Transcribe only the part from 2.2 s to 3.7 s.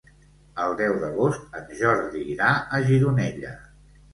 irà a Gironella.